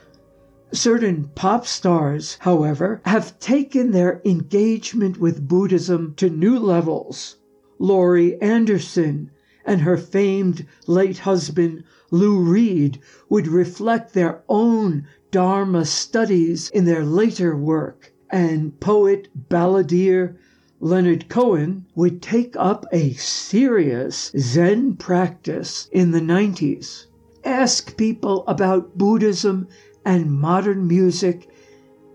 Certain 0.71 1.29
pop 1.35 1.67
stars, 1.67 2.37
however, 2.41 2.99
have 3.05 3.39
taken 3.39 3.91
their 3.91 4.21
engagement 4.25 5.19
with 5.19 5.47
Buddhism 5.47 6.13
to 6.17 6.29
new 6.29 6.57
levels. 6.57 7.37
Laurie 7.77 8.41
Anderson 8.41 9.29
and 9.65 9.81
her 9.81 9.97
famed 9.97 10.65
late 10.87 11.19
husband 11.19 11.83
Lou 12.11 12.39
Reed 12.39 12.99
would 13.29 13.47
reflect 13.47 14.13
their 14.13 14.41
own 14.49 15.07
Dharma 15.35 15.83
studies 15.83 16.69
in 16.69 16.85
their 16.85 17.03
later 17.03 17.57
work, 17.57 18.13
and 18.29 18.79
poet 18.79 19.27
balladeer 19.49 20.37
Leonard 20.79 21.27
Cohen 21.27 21.85
would 21.93 22.21
take 22.21 22.55
up 22.55 22.85
a 22.93 23.11
serious 23.15 24.31
Zen 24.37 24.95
practice 24.95 25.89
in 25.91 26.11
the 26.11 26.21
90s. 26.21 27.07
Ask 27.43 27.97
people 27.97 28.45
about 28.47 28.97
Buddhism 28.97 29.67
and 30.05 30.31
modern 30.31 30.87
music, 30.87 31.49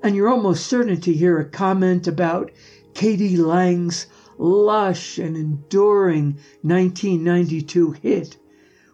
and 0.03 0.17
you're 0.17 0.31
almost 0.31 0.65
certain 0.65 0.99
to 1.03 1.13
hear 1.13 1.39
a 1.39 1.45
comment 1.45 2.09
about 2.09 2.51
k.d. 2.95 3.37
lang's 3.37 4.07
lush 4.39 5.19
and 5.19 5.37
enduring 5.37 6.39
1992 6.63 7.91
hit 8.01 8.39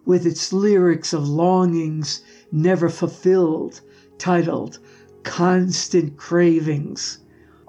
with 0.03 0.25
its 0.25 0.51
lyrics 0.51 1.13
of 1.13 1.29
longings 1.29 2.23
never 2.51 2.89
fulfilled 2.89 3.79
titled 4.17 4.79
Constant 5.23 6.17
Cravings. 6.17 7.19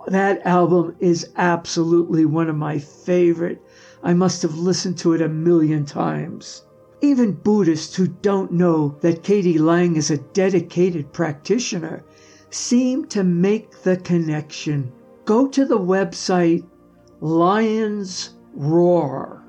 That 0.06 0.40
album 0.46 0.96
is 1.00 1.28
absolutely 1.36 2.24
one 2.24 2.48
of 2.48 2.56
my 2.56 2.78
favorite. 2.78 3.60
I 4.02 4.14
must 4.14 4.42
have 4.42 4.56
listened 4.56 4.96
to 4.98 5.12
it 5.12 5.20
a 5.20 5.28
million 5.28 5.84
times. 5.84 6.62
Even 7.00 7.32
Buddhists 7.32 7.96
who 7.96 8.06
don't 8.06 8.52
know 8.52 8.96
that 9.00 9.22
k.d. 9.22 9.58
lang 9.58 9.96
is 9.96 10.10
a 10.10 10.18
dedicated 10.18 11.12
practitioner 11.12 12.04
seem 12.50 13.06
to 13.06 13.22
make 13.22 13.82
the 13.82 13.96
connection. 13.96 14.90
Go 15.24 15.46
to 15.48 15.64
the 15.64 15.78
website 15.78 16.64
Lions 17.20 18.30
Roar. 18.54 19.42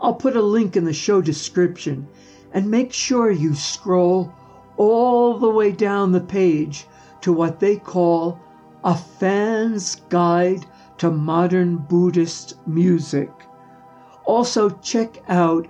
I'll 0.00 0.14
put 0.14 0.36
a 0.36 0.42
link 0.42 0.76
in 0.76 0.84
the 0.84 0.92
show 0.92 1.20
description 1.20 2.08
and 2.52 2.70
make 2.70 2.92
sure 2.92 3.30
you 3.30 3.54
scroll 3.54 4.32
all 4.76 5.38
the 5.38 5.48
way 5.48 5.72
down 5.72 6.12
the 6.12 6.20
page 6.20 6.86
to 7.20 7.32
what 7.32 7.60
they 7.60 7.76
call 7.76 8.38
a 8.84 8.94
fan's 8.94 9.96
guide 10.08 10.66
to 10.98 11.10
modern 11.10 11.76
Buddhist 11.76 12.54
music. 12.66 13.30
Also, 14.24 14.70
check 14.70 15.22
out 15.28 15.66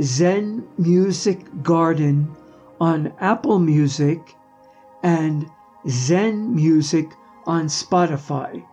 Zen 0.00 0.66
Music 0.78 1.62
Garden 1.62 2.34
on 2.80 3.12
Apple 3.20 3.58
Music 3.58 4.34
and 5.02 5.46
Zen 5.88 6.54
Music 6.54 7.12
on 7.46 7.66
Spotify. 7.66 8.64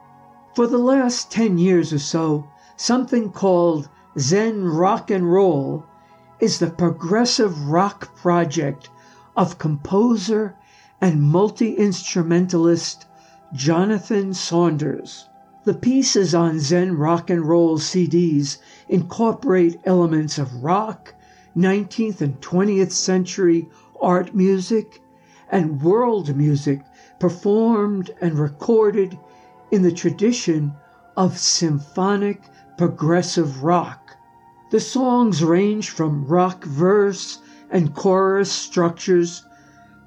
For 0.56 0.68
the 0.68 0.78
last 0.78 1.32
10 1.32 1.58
years 1.58 1.94
or 1.94 2.00
so, 2.00 2.48
something 2.78 3.32
called 3.32 3.90
Zen 4.18 4.66
Rock 4.66 5.12
and 5.12 5.32
Roll 5.32 5.86
is 6.40 6.60
the 6.60 6.70
progressive 6.70 7.70
rock 7.70 8.16
project 8.16 8.90
of 9.36 9.58
composer 9.58 10.56
and 11.00 11.22
multi 11.22 11.74
instrumentalist 11.74 13.06
Jonathan 13.54 14.34
Saunders. 14.34 15.28
The 15.64 15.74
pieces 15.74 16.34
on 16.34 16.60
Zen 16.60 16.98
Rock 16.98 17.30
and 17.30 17.46
Roll 17.46 17.78
CDs 17.78 18.58
incorporate 18.90 19.80
elements 19.86 20.38
of 20.38 20.64
rock, 20.64 21.14
19th 21.56 22.22
and 22.22 22.42
20th 22.42 22.92
century 22.92 23.70
art 24.02 24.34
music, 24.34 25.02
and 25.50 25.82
world 25.82 26.36
music 26.36 26.82
performed 27.20 28.10
and 28.22 28.40
recorded 28.40 29.18
in 29.70 29.82
the 29.82 29.92
tradition 29.92 30.74
of 31.16 31.38
symphonic 31.38 32.42
progressive 32.78 33.64
rock. 33.64 34.18
The 34.72 34.80
songs 34.80 35.44
range 35.44 35.90
from 35.90 36.26
rock 36.26 36.64
verse 36.64 37.40
and 37.72 37.96
chorus 37.96 38.52
structures 38.52 39.44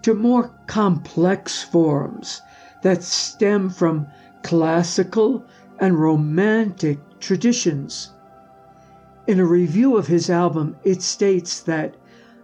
to 0.03 0.15
more 0.15 0.51
complex 0.67 1.63
forms 1.63 2.43
that 2.83 3.03
stem 3.03 3.71
from 3.71 4.07
classical 4.43 5.45
and 5.79 5.99
romantic 5.99 6.99
traditions. 7.19 8.11
In 9.27 9.41
a 9.41 9.47
review 9.47 9.97
of 9.97 10.07
his 10.07 10.29
album, 10.29 10.77
it 10.85 11.01
states 11.01 11.61
that 11.61 11.97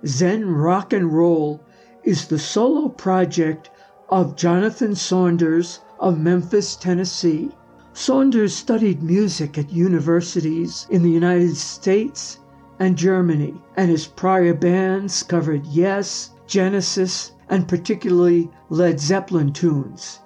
Zen 0.07 0.47
Rock 0.47 0.95
and 0.95 1.13
Roll 1.13 1.63
is 2.03 2.27
the 2.27 2.39
solo 2.39 2.89
project 2.89 3.71
of 4.09 4.35
Jonathan 4.35 4.95
Saunders 4.95 5.81
of 6.01 6.19
Memphis, 6.19 6.75
Tennessee. 6.75 7.51
Saunders 7.93 8.57
studied 8.57 9.03
music 9.03 9.59
at 9.59 9.71
universities 9.71 10.87
in 10.89 11.03
the 11.03 11.11
United 11.11 11.57
States 11.57 12.39
and 12.81 12.97
Germany, 12.97 13.63
and 13.77 13.91
his 13.91 14.07
prior 14.07 14.55
bands 14.55 15.23
covered 15.23 15.67
Yes, 15.67 16.31
Genesis, 16.47 17.33
and 17.49 17.69
particularly 17.69 18.51
Led 18.71 18.99
Zeppelin 18.99 19.53
tunes. 19.53 20.21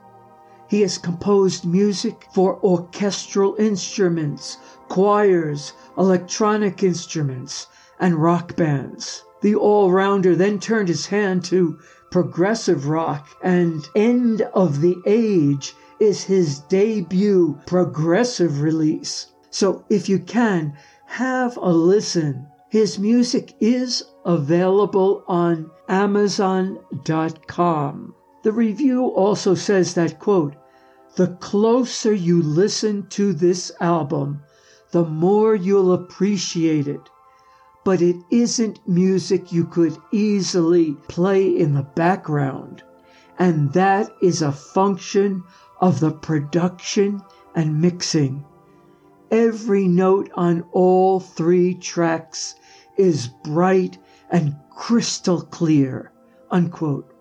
He 0.68 0.80
has 0.82 0.96
composed 0.96 1.66
music 1.66 2.28
for 2.32 2.58
orchestral 2.64 3.56
instruments, 3.58 4.58
choirs, 4.88 5.72
electronic 5.98 6.82
instruments, 6.82 7.66
and 7.98 8.22
rock 8.22 8.56
bands. 8.56 9.24
The 9.42 9.56
all 9.56 9.90
rounder 9.90 10.36
then 10.36 10.60
turned 10.60 10.88
his 10.88 11.06
hand 11.06 11.44
to 11.46 11.78
progressive 12.10 12.86
rock, 12.86 13.28
and 13.42 13.86
End 13.96 14.42
of 14.54 14.80
the 14.80 14.96
Age 15.06 15.74
is 15.98 16.22
his 16.24 16.60
debut 16.60 17.58
progressive 17.66 18.62
release. 18.62 19.26
So 19.50 19.84
if 19.90 20.08
you 20.08 20.18
can, 20.18 20.74
have 21.06 21.56
a 21.56 21.70
listen. 21.70 22.46
His 22.68 22.98
music 22.98 23.54
is 23.60 24.02
available 24.24 25.22
on 25.28 25.70
Amazon.com. 25.88 26.80
The 28.42 28.52
review 28.52 29.06
also 29.06 29.54
says 29.54 29.94
that, 29.94 30.18
quote, 30.18 30.54
the 31.16 31.28
closer 31.36 32.12
you 32.12 32.42
listen 32.42 33.06
to 33.10 33.32
this 33.32 33.70
album, 33.80 34.42
the 34.90 35.04
more 35.04 35.54
you'll 35.54 35.92
appreciate 35.92 36.88
it. 36.88 37.08
But 37.84 38.02
it 38.02 38.16
isn't 38.30 38.80
music 38.88 39.52
you 39.52 39.64
could 39.66 39.96
easily 40.10 40.94
play 41.08 41.46
in 41.46 41.74
the 41.74 41.82
background. 41.82 42.82
And 43.38 43.72
that 43.74 44.10
is 44.20 44.42
a 44.42 44.50
function 44.52 45.44
of 45.80 46.00
the 46.00 46.10
production 46.10 47.22
and 47.54 47.80
mixing. 47.80 48.44
Every 49.36 49.88
note 49.88 50.30
on 50.36 50.64
all 50.70 51.18
three 51.18 51.74
tracks 51.74 52.54
is 52.96 53.26
bright 53.42 53.98
and 54.30 54.54
crystal 54.70 55.40
clear. 55.40 56.12
Unquote. 56.52 57.12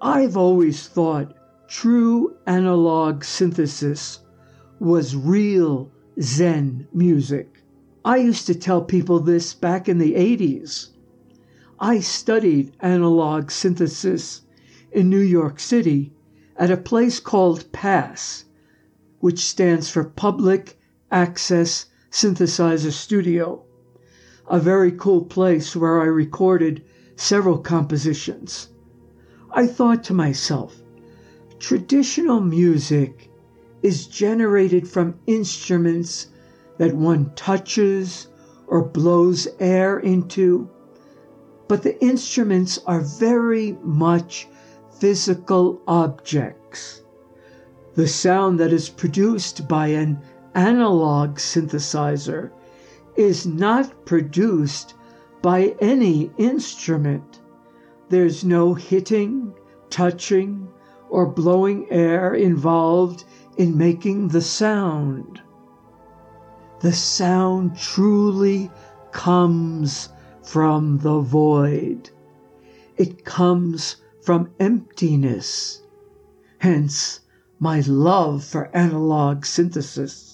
I've 0.00 0.36
always 0.36 0.86
thought 0.86 1.34
true 1.66 2.36
analog 2.46 3.24
synthesis 3.24 4.20
was 4.78 5.16
real 5.16 5.90
Zen 6.20 6.86
music. 6.92 7.64
I 8.04 8.18
used 8.18 8.46
to 8.46 8.54
tell 8.54 8.82
people 8.82 9.18
this 9.18 9.52
back 9.52 9.88
in 9.88 9.98
the 9.98 10.14
80s. 10.14 10.90
I 11.80 11.98
studied 11.98 12.76
analog 12.78 13.50
synthesis 13.50 14.42
in 14.92 15.10
New 15.10 15.18
York 15.18 15.58
City 15.58 16.12
at 16.56 16.70
a 16.70 16.76
place 16.76 17.18
called 17.18 17.72
PASS, 17.72 18.44
which 19.18 19.40
stands 19.44 19.90
for 19.90 20.04
Public 20.04 20.78
Access 21.10 21.86
Synthesizer 22.10 22.90
Studio, 22.90 23.62
a 24.48 24.58
very 24.58 24.90
cool 24.90 25.24
place 25.24 25.76
where 25.76 26.00
I 26.00 26.06
recorded 26.06 26.82
several 27.14 27.58
compositions. 27.58 28.70
I 29.52 29.68
thought 29.68 30.02
to 30.04 30.14
myself, 30.14 30.82
Traditional 31.60 32.40
music 32.40 33.30
is 33.82 34.06
generated 34.06 34.88
from 34.88 35.14
instruments 35.26 36.26
that 36.78 36.94
one 36.94 37.32
touches 37.36 38.26
or 38.66 38.82
blows 38.82 39.46
air 39.60 40.00
into, 40.00 40.68
but 41.68 41.82
the 41.82 42.02
instruments 42.04 42.78
are 42.84 43.00
very 43.00 43.78
much 43.82 44.48
physical 44.98 45.80
objects. 45.86 47.02
The 47.94 48.08
sound 48.08 48.58
that 48.60 48.72
is 48.72 48.88
produced 48.88 49.68
by 49.68 49.88
an 49.88 50.20
analog 50.56 51.36
synthesizer 51.36 52.50
is 53.14 53.46
not 53.46 54.06
produced 54.06 54.94
by 55.42 55.76
any 55.80 56.30
instrument. 56.38 57.40
There's 58.08 58.42
no 58.42 58.74
hitting, 58.74 59.54
touching, 59.90 60.66
or 61.08 61.26
blowing 61.26 61.86
air 61.90 62.34
involved 62.34 63.24
in 63.56 63.78
making 63.78 64.28
the 64.28 64.40
sound. 64.40 65.40
The 66.80 66.92
sound 66.92 67.76
truly 67.76 68.70
comes 69.12 70.08
from 70.42 70.98
the 70.98 71.20
void. 71.20 72.10
It 72.96 73.24
comes 73.24 73.96
from 74.22 74.50
emptiness. 74.58 75.82
Hence, 76.58 77.20
my 77.58 77.80
love 77.86 78.44
for 78.44 78.74
analog 78.76 79.44
synthesis, 79.44 80.25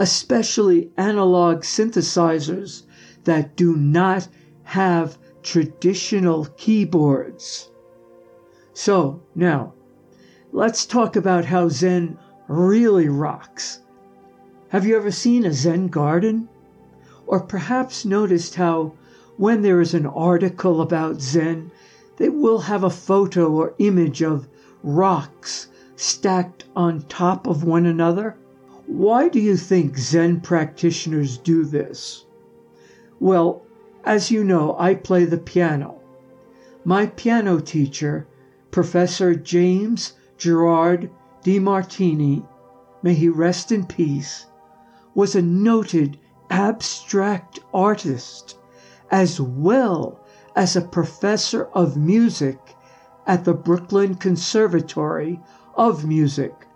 especially 0.00 0.90
analog 0.96 1.60
synthesizers 1.60 2.84
that 3.24 3.54
do 3.54 3.76
not 3.76 4.26
have 4.62 5.18
traditional 5.42 6.46
keyboards. 6.56 7.70
So, 8.72 9.20
now, 9.34 9.74
let's 10.52 10.86
talk 10.86 11.16
about 11.16 11.44
how 11.44 11.68
Zen 11.68 12.16
really 12.48 13.10
rocks. 13.10 13.80
Have 14.68 14.86
you 14.86 14.96
ever 14.96 15.10
seen 15.10 15.44
a 15.44 15.52
Zen 15.52 15.88
garden? 15.88 16.48
Or 17.26 17.40
perhaps 17.40 18.06
noticed 18.06 18.54
how, 18.54 18.94
when 19.36 19.60
there 19.60 19.82
is 19.82 19.92
an 19.92 20.06
article 20.06 20.80
about 20.80 21.20
Zen, 21.20 21.70
they 22.16 22.30
will 22.30 22.60
have 22.60 22.84
a 22.84 22.90
photo 22.90 23.52
or 23.52 23.74
image 23.78 24.22
of 24.22 24.48
rocks 24.82 25.68
stacked 25.94 26.64
on 26.74 27.02
top 27.02 27.46
of 27.46 27.64
one 27.64 27.84
another? 27.84 28.38
Why 28.92 29.28
do 29.28 29.38
you 29.38 29.56
think 29.56 29.96
Zen 29.96 30.40
practitioners 30.40 31.38
do 31.38 31.64
this? 31.64 32.26
Well, 33.20 33.62
as 34.04 34.32
you 34.32 34.42
know, 34.42 34.74
I 34.80 34.96
play 34.96 35.24
the 35.24 35.38
piano. 35.38 36.00
My 36.84 37.06
piano 37.06 37.60
teacher, 37.60 38.26
Professor 38.72 39.36
James 39.36 40.14
Gerard 40.36 41.08
DeMartini, 41.44 42.44
may 43.00 43.14
he 43.14 43.28
rest 43.28 43.70
in 43.70 43.86
peace, 43.86 44.46
was 45.14 45.36
a 45.36 45.40
noted 45.40 46.18
abstract 46.50 47.60
artist 47.72 48.56
as 49.08 49.40
well 49.40 50.18
as 50.56 50.74
a 50.74 50.80
professor 50.80 51.66
of 51.74 51.96
music 51.96 52.76
at 53.24 53.44
the 53.44 53.54
Brooklyn 53.54 54.16
Conservatory 54.16 55.40
of 55.76 56.04
Music. 56.04 56.66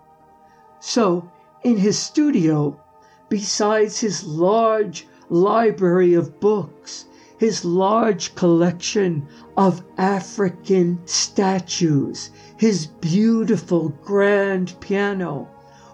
So, 0.79 1.29
in 1.65 1.77
his 1.77 1.97
studio, 1.97 2.79
besides 3.27 3.99
his 3.99 4.23
large 4.23 5.07
library 5.29 6.13
of 6.13 6.39
books, 6.39 7.05
his 7.39 7.65
large 7.65 8.35
collection 8.35 9.27
of 9.57 9.83
African 9.97 10.99
statues, 11.05 12.29
his 12.55 12.85
beautiful 12.85 13.89
grand 14.03 14.79
piano, 14.79 15.49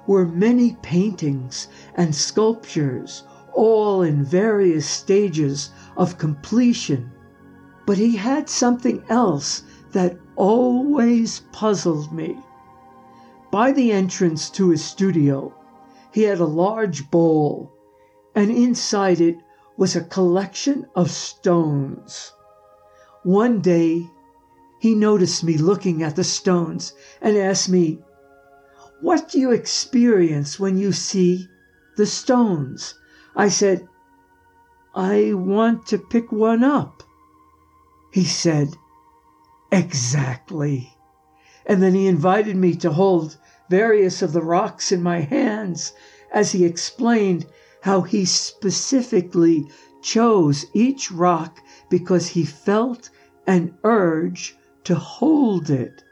were 0.05 0.25
many 0.25 0.75
paintings 0.81 1.69
and 1.95 2.13
sculptures, 2.13 3.23
all 3.53 4.01
in 4.01 4.25
various 4.25 4.85
stages 4.85 5.69
of 5.95 6.17
completion. 6.17 7.09
But 7.85 7.97
he 7.97 8.17
had 8.17 8.49
something 8.49 9.01
else 9.07 9.63
that 9.93 10.17
always 10.35 11.43
puzzled 11.53 12.11
me. 12.11 12.37
By 13.51 13.71
the 13.71 13.93
entrance 13.93 14.49
to 14.49 14.67
his 14.67 14.83
studio, 14.83 15.53
he 16.11 16.23
had 16.23 16.39
a 16.39 16.45
large 16.45 17.09
bowl, 17.09 17.71
and 18.35 18.51
inside 18.51 19.21
it 19.21 19.37
was 19.77 19.95
a 19.95 20.03
collection 20.03 20.85
of 20.95 21.09
stones. 21.09 22.31
One 23.23 23.61
day, 23.61 24.09
he 24.79 24.95
noticed 24.95 25.43
me 25.43 25.57
looking 25.57 26.01
at 26.01 26.15
the 26.15 26.23
stones 26.23 26.93
and 27.21 27.37
asked 27.37 27.69
me, 27.69 27.99
What 28.99 29.29
do 29.29 29.39
you 29.39 29.51
experience 29.51 30.59
when 30.59 30.77
you 30.77 30.91
see 30.91 31.47
the 31.97 32.05
stones? 32.05 32.95
I 33.35 33.47
said, 33.47 33.87
I 34.93 35.33
want 35.33 35.85
to 35.87 35.97
pick 35.97 36.31
one 36.31 36.63
up. 36.63 37.03
He 38.11 38.25
said, 38.25 38.75
Exactly. 39.71 40.97
And 41.65 41.81
then 41.81 41.93
he 41.93 42.07
invited 42.07 42.55
me 42.55 42.75
to 42.77 42.91
hold 42.91 43.37
various 43.71 44.21
of 44.21 44.33
the 44.33 44.43
rocks 44.43 44.91
in 44.91 45.01
my 45.01 45.21
hands 45.21 45.93
as 46.33 46.51
he 46.51 46.65
explained 46.65 47.45
how 47.83 48.01
he 48.01 48.25
specifically 48.25 49.65
chose 50.01 50.65
each 50.73 51.09
rock 51.09 51.57
because 51.89 52.27
he 52.27 52.43
felt 52.43 53.09
an 53.47 53.73
urge 53.85 54.57
to 54.83 54.93
hold 54.93 55.69
it. 55.69 56.03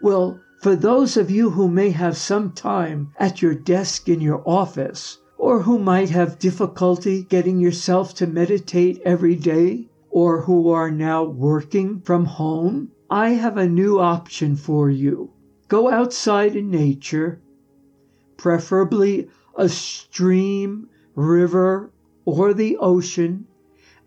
Well, 0.00 0.40
for 0.62 0.76
those 0.76 1.16
of 1.16 1.28
you 1.28 1.50
who 1.50 1.68
may 1.68 1.90
have 1.90 2.16
some 2.16 2.52
time 2.52 3.10
at 3.18 3.42
your 3.42 3.54
desk 3.54 4.08
in 4.08 4.20
your 4.20 4.42
office, 4.46 5.18
or 5.36 5.62
who 5.62 5.78
might 5.78 6.10
have 6.10 6.38
difficulty 6.38 7.24
getting 7.24 7.58
yourself 7.58 8.14
to 8.14 8.28
meditate 8.28 9.02
every 9.04 9.34
day, 9.34 9.88
or 10.08 10.42
who 10.42 10.70
are 10.70 10.90
now 10.90 11.24
working 11.24 12.00
from 12.00 12.26
home, 12.26 12.92
I 13.10 13.30
have 13.30 13.56
a 13.56 13.68
new 13.68 13.98
option 13.98 14.54
for 14.54 14.88
you. 14.88 15.33
Go 15.68 15.90
outside 15.90 16.54
in 16.56 16.70
nature, 16.70 17.40
preferably 18.36 19.28
a 19.56 19.68
stream, 19.70 20.90
river, 21.14 21.90
or 22.26 22.52
the 22.52 22.76
ocean, 22.76 23.46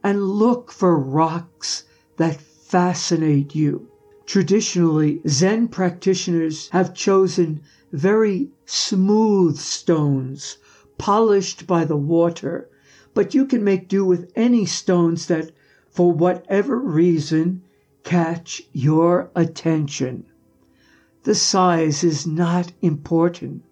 and 0.03 0.23
look 0.23 0.71
for 0.71 0.99
rocks 0.99 1.85
that 2.17 2.39
fascinate 2.39 3.55
you. 3.55 3.87
Traditionally, 4.27 5.19
Zen 5.27 5.67
practitioners 5.69 6.69
have 6.69 6.93
chosen 6.93 7.61
very 7.91 8.51
smooth 8.65 9.57
stones, 9.57 10.57
polished 10.99 11.65
by 11.65 11.85
the 11.85 11.97
water, 11.97 12.69
but 13.15 13.33
you 13.33 13.45
can 13.45 13.63
make 13.63 13.87
do 13.87 14.05
with 14.05 14.31
any 14.35 14.65
stones 14.65 15.25
that 15.25 15.51
for 15.89 16.11
whatever 16.11 16.77
reason, 16.77 17.63
catch 18.03 18.61
your 18.73 19.31
attention. 19.35 20.25
The 21.23 21.35
size 21.35 22.03
is 22.03 22.25
not 22.27 22.71
important. 22.81 23.63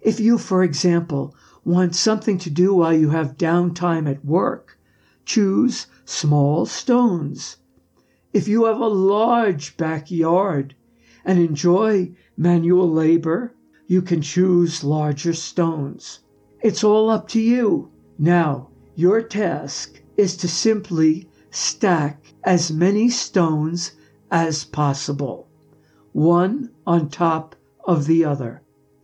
If 0.00 0.20
you, 0.20 0.38
for 0.38 0.62
example, 0.62 1.34
want 1.64 1.96
something 1.96 2.38
to 2.38 2.50
do 2.50 2.74
while 2.74 2.92
you 2.92 3.10
have 3.10 3.36
downtime 3.36 4.08
at 4.08 4.24
work, 4.24 4.78
choose 5.24 5.86
small 6.04 6.66
stones. 6.66 7.56
If 8.32 8.46
you 8.46 8.64
have 8.64 8.80
a 8.80 8.86
large 8.86 9.76
backyard 9.76 10.74
and 11.24 11.38
enjoy 11.38 12.12
manual 12.36 12.90
labor, 12.90 13.54
you 13.86 14.02
can 14.02 14.22
choose 14.22 14.84
larger 14.84 15.32
stones. 15.32 16.20
It's 16.62 16.84
all 16.84 17.10
up 17.10 17.28
to 17.28 17.40
you. 17.40 17.90
Now, 18.18 18.68
your 18.94 19.22
task 19.22 20.02
is 20.16 20.36
to 20.38 20.48
simply 20.48 21.28
stack 21.50 22.34
as 22.44 22.70
many 22.70 23.08
stones 23.08 23.92
as 24.30 24.64
possible, 24.64 25.47
one 26.18 26.68
on 26.84 27.08
top 27.08 27.54
of 27.84 28.06
the 28.06 28.24
other. 28.24 28.60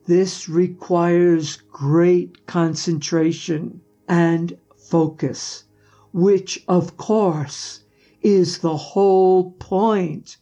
This 0.07 0.49
requires 0.49 1.63
great 1.71 2.45
concentration 2.49 3.81
and 4.09 4.59
focus, 4.77 5.63
which, 6.13 6.65
of 6.67 6.97
course, 6.97 7.85
is 8.21 8.59
the 8.59 8.77
whole 8.77 9.53
point. 9.53 10.39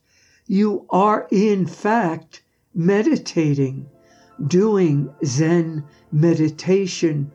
You 0.46 0.86
are, 0.88 1.28
in 1.30 1.66
fact, 1.66 2.42
meditating, 2.74 3.86
doing 4.46 5.12
Zen 5.26 5.84
meditation 6.10 7.30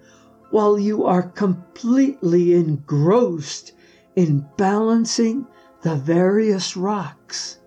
while 0.50 0.80
you 0.80 1.06
are 1.06 1.30
completely 1.30 2.56
engrossed 2.56 3.74
in 4.16 4.48
balancing 4.58 5.46
the 5.84 5.96
various 5.96 6.76
rocks. 6.76 7.60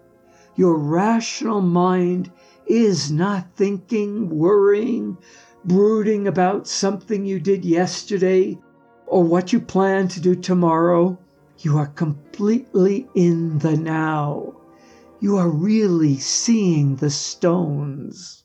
Your 0.60 0.76
rational 0.76 1.62
mind 1.62 2.30
is 2.66 3.10
not 3.10 3.56
thinking, 3.56 4.28
worrying, 4.28 5.16
brooding 5.64 6.26
about 6.26 6.68
something 6.68 7.24
you 7.24 7.40
did 7.40 7.64
yesterday 7.64 8.58
or 9.06 9.24
what 9.24 9.54
you 9.54 9.60
plan 9.60 10.08
to 10.08 10.20
do 10.20 10.34
tomorrow. 10.34 11.18
You 11.60 11.78
are 11.78 11.86
completely 11.86 13.08
in 13.14 13.60
the 13.60 13.74
now. 13.74 14.52
You 15.18 15.38
are 15.38 15.48
really 15.48 16.18
seeing 16.18 16.96
the 16.96 17.08
stones. 17.08 18.42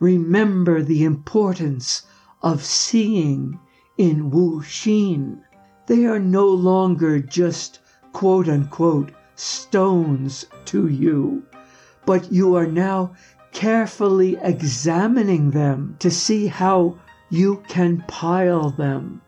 Remember 0.00 0.82
the 0.82 1.04
importance 1.04 2.04
of 2.42 2.64
seeing 2.64 3.60
in 3.98 4.30
Wu 4.30 4.62
Xin. 4.62 5.42
They 5.86 6.06
are 6.06 6.18
no 6.18 6.48
longer 6.48 7.20
just 7.20 7.80
quote 8.14 8.48
unquote 8.48 9.12
stones 9.42 10.46
to 10.64 10.86
you, 10.86 11.42
but 12.06 12.30
you 12.32 12.54
are 12.54 12.66
now 12.66 13.12
carefully 13.52 14.38
examining 14.40 15.50
them 15.50 15.96
to 15.98 16.10
see 16.10 16.46
how 16.46 16.96
you 17.28 17.62
can 17.68 18.02
pile 18.06 18.70
them. 18.70 19.20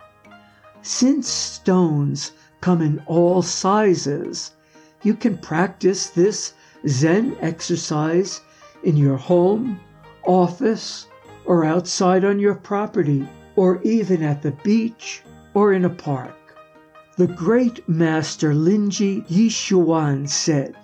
Since 0.82 1.28
stones 1.28 2.32
come 2.60 2.80
in 2.80 3.02
all 3.06 3.42
sizes, 3.42 4.52
you 5.02 5.14
can 5.14 5.36
practice 5.38 6.10
this 6.10 6.54
Zen 6.86 7.36
exercise 7.40 8.40
in 8.82 8.96
your 8.96 9.16
home, 9.16 9.80
office, 10.24 11.06
or 11.44 11.64
outside 11.64 12.24
on 12.24 12.38
your 12.38 12.54
property, 12.54 13.28
or 13.56 13.82
even 13.82 14.22
at 14.22 14.42
the 14.42 14.52
beach 14.62 15.22
or 15.54 15.72
in 15.72 15.84
a 15.84 15.90
park. 15.90 16.43
The 17.16 17.28
great 17.28 17.88
master 17.88 18.52
Linji 18.52 19.24
Yixuan 19.28 20.28
said, 20.28 20.74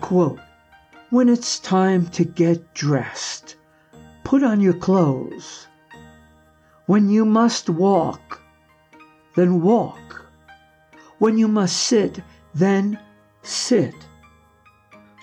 quote, 0.00 0.38
When 1.10 1.28
it's 1.28 1.58
time 1.58 2.06
to 2.10 2.24
get 2.24 2.72
dressed, 2.72 3.56
put 4.22 4.44
on 4.44 4.60
your 4.60 4.74
clothes. 4.74 5.66
When 6.86 7.08
you 7.08 7.24
must 7.24 7.68
walk, 7.68 8.40
then 9.34 9.60
walk. 9.60 10.26
When 11.18 11.36
you 11.36 11.48
must 11.48 11.76
sit, 11.76 12.20
then 12.54 12.96
sit. 13.42 14.06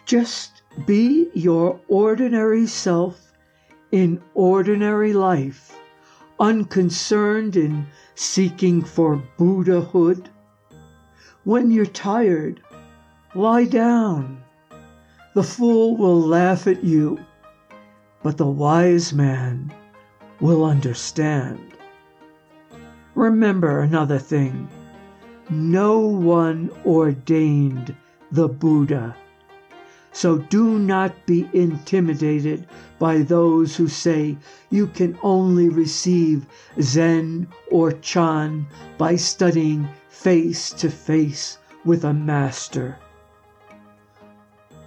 Just 0.04 0.62
be 0.86 1.30
your 1.34 1.80
ordinary 1.88 2.68
self 2.68 3.32
in 3.94 4.22
ordinary 4.34 5.14
life, 5.14 5.80
unconcerned 6.38 7.56
in 7.56 7.88
seeking 8.14 8.84
for 8.84 9.24
Buddhahood 9.38 10.30
when 11.44 11.72
you're 11.72 11.86
tired, 11.86 12.62
lie 13.36 13.66
down. 13.66 14.44
The 15.34 15.44
fool 15.44 15.96
will 15.96 16.20
laugh 16.20 16.68
at 16.68 16.84
you, 16.84 17.24
but 18.24 18.38
the 18.38 18.48
wise 18.48 19.14
man 19.14 19.74
will 20.40 20.66
understand. 20.66 21.74
Remember 23.16 23.82
another 23.82 24.20
thing 24.20 24.70
no 25.50 26.00
one 26.00 26.70
ordained 26.86 27.96
the 28.32 28.48
Buddha. 28.48 29.16
So 30.12 30.38
do 30.38 30.80
not 30.80 31.26
be 31.26 31.48
intimidated 31.54 32.68
by 32.98 33.20
those 33.20 33.76
who 33.76 33.88
say 33.88 34.38
you 34.70 34.88
can 34.88 35.18
only 35.22 35.70
receive 35.70 36.46
Zen 36.82 37.48
or 37.72 37.92
Chan 37.92 38.68
by 38.98 39.16
studying 39.16 39.88
face 40.10 40.72
to 40.72 40.90
face 40.90 41.58
with 41.86 42.04
a 42.04 42.14
master. 42.14 42.98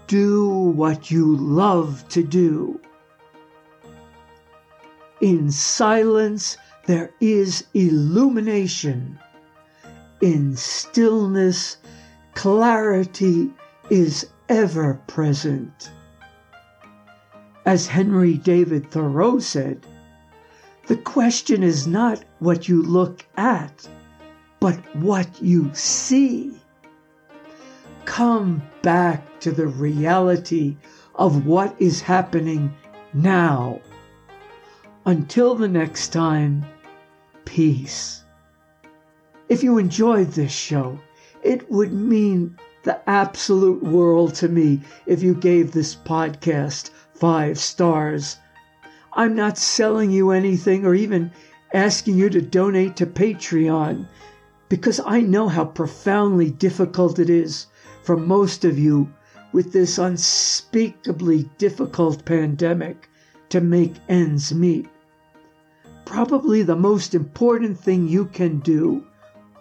Do 0.06 0.50
what 0.50 1.10
you 1.10 1.36
love 1.36 2.06
to 2.10 2.22
do. 2.22 2.80
In 5.20 5.50
silence, 5.50 6.58
there 6.86 7.10
is 7.20 7.64
illumination. 7.74 9.18
In 10.20 10.56
stillness, 10.56 11.78
clarity 12.34 13.50
is 13.88 14.26
ever 14.48 15.00
present. 15.06 15.90
As 17.64 17.86
Henry 17.86 18.36
David 18.36 18.90
Thoreau 18.90 19.38
said, 19.38 19.86
The 20.86 20.96
question 20.96 21.62
is 21.62 21.86
not 21.86 22.24
what 22.40 22.68
you 22.68 22.82
look 22.82 23.24
at, 23.36 23.88
but 24.60 24.76
what 24.96 25.40
you 25.40 25.70
see. 25.72 26.60
Come 28.04 28.62
back 28.82 29.40
to 29.40 29.52
the 29.52 29.68
reality 29.68 30.76
of 31.14 31.46
what 31.46 31.74
is 31.78 32.00
happening 32.00 32.74
now. 33.12 33.80
Until 35.04 35.54
the 35.54 35.68
next 35.68 36.08
time, 36.12 36.64
peace. 37.44 38.24
If 39.48 39.62
you 39.62 39.78
enjoyed 39.78 40.28
this 40.28 40.52
show, 40.52 40.98
it 41.42 41.70
would 41.70 41.92
mean 41.92 42.56
the 42.84 43.00
absolute 43.08 43.82
world 43.82 44.34
to 44.34 44.48
me 44.48 44.80
if 45.06 45.22
you 45.22 45.34
gave 45.34 45.72
this 45.72 45.94
podcast 45.94 46.90
five 47.14 47.58
stars. 47.58 48.38
I'm 49.12 49.36
not 49.36 49.58
selling 49.58 50.10
you 50.10 50.30
anything 50.30 50.84
or 50.84 50.94
even 50.94 51.30
asking 51.72 52.16
you 52.16 52.28
to 52.30 52.40
donate 52.40 52.96
to 52.96 53.06
Patreon 53.06 54.06
because 54.68 55.00
I 55.04 55.20
know 55.20 55.48
how 55.48 55.66
profoundly 55.66 56.50
difficult 56.50 57.18
it 57.18 57.30
is 57.30 57.66
for 58.02 58.16
most 58.16 58.64
of 58.64 58.78
you 58.78 59.12
with 59.52 59.72
this 59.72 59.98
unspeakably 59.98 61.48
difficult 61.58 62.24
pandemic 62.24 63.08
to 63.50 63.60
make 63.60 63.94
ends 64.08 64.54
meet. 64.54 64.88
Probably 66.06 66.62
the 66.62 66.74
most 66.76 67.14
important 67.14 67.78
thing 67.78 68.08
you 68.08 68.24
can 68.24 68.60
do 68.60 69.06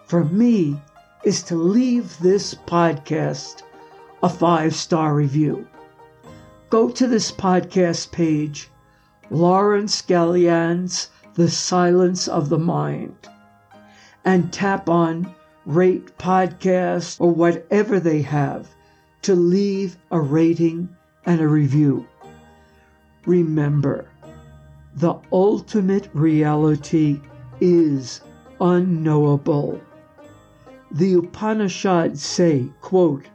for 0.08 0.24
me 0.24 0.82
is 1.24 1.44
to 1.44 1.56
leave 1.56 2.18
this 2.20 2.56
podcast 2.56 3.64
a 4.24 4.30
five 4.30 4.74
star 4.74 5.14
review. 5.14 5.68
Go 6.70 6.90
to 6.90 7.08
this 7.08 7.32
podcast 7.32 8.12
page, 8.12 8.70
Laurence 9.30 10.02
Galian's 10.02 11.10
The 11.36 11.50
Silence 11.50 12.28
of 12.28 12.50
the 12.50 12.60
Mind, 12.60 13.30
and 14.26 14.52
tap 14.52 14.90
on 14.90 15.34
Rate 15.66 16.18
Podcast 16.18 17.20
or 17.20 17.32
whatever 17.32 18.00
they 18.00 18.22
have 18.22 18.68
to 19.22 19.36
leave 19.36 19.98
a 20.10 20.20
rating 20.20 20.90
and 21.26 21.40
a 21.40 21.48
review. 21.48 22.08
Remember, 23.26 24.08
the 24.96 25.16
ultimate 25.32 26.10
reality 26.14 27.20
is 27.60 28.22
unknowable. 28.60 29.80
The 30.94 31.14
Upanishads 31.14 32.22
say, 32.22 32.70
quote, 32.82 33.30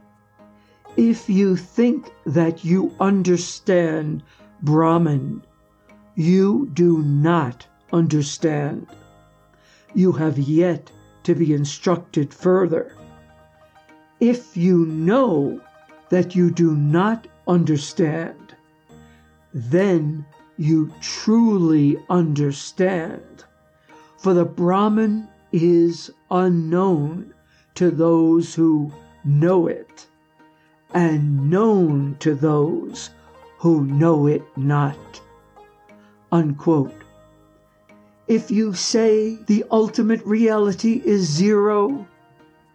If 0.95 1.31
you 1.31 1.57
think 1.57 2.13
that 2.27 2.67
you 2.67 2.95
understand 3.01 4.23
Brahman, 4.61 5.43
you 6.15 6.69
do 6.75 6.99
not 6.99 7.67
understand. 7.95 8.87
You 9.95 10.13
have 10.13 10.39
yet 10.39 10.93
to 11.23 11.35
be 11.35 11.55
instructed 11.55 12.35
further. 12.35 12.95
If 14.21 14.55
you 14.55 14.85
know 14.85 15.59
that 16.11 16.35
you 16.35 16.51
do 16.51 16.75
not 16.75 17.27
understand, 17.49 18.55
then 19.55 20.27
you 20.59 20.93
truly 21.01 21.97
understand. 22.11 23.45
For 24.19 24.35
the 24.35 24.45
Brahman 24.45 25.29
is 25.53 26.11
unknown 26.31 27.33
to 27.77 27.91
those 27.91 28.55
who 28.55 28.93
know 29.25 29.67
it, 29.67 30.07
and 30.93 31.51
known 31.51 32.17
to 32.21 32.35
those 32.35 33.11
who 33.59 33.85
know 33.85 34.27
it 34.27 34.43
not. 34.57 35.21
Unquote. 36.33 36.93
If 38.29 38.51
you 38.51 38.75
say 38.75 39.37
the 39.47 39.65
ultimate 39.71 40.25
reality 40.25 41.01
is 41.05 41.29
zero, 41.29 42.07